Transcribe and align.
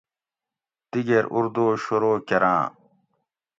دِگیر 0.91 1.25
اُردو 1.33 1.65
شورو 1.83 2.13
کۤراۤں 2.27 2.63